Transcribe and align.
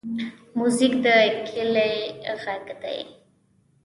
موزیک 0.57 0.93
د 1.05 1.07
کلي 1.47 1.93
غږ 2.41 2.65
دی. 2.81 2.99